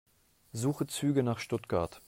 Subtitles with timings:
[0.51, 1.99] Suche Züge nach Stuttgart.